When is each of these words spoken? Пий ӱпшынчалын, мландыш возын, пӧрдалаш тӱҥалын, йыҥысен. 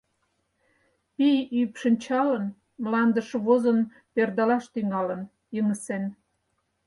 Пий 1.15 1.37
ӱпшынчалын, 1.61 2.45
мландыш 2.83 3.29
возын, 3.45 3.79
пӧрдалаш 4.13 4.65
тӱҥалын, 4.73 5.21
йыҥысен. 5.55 6.03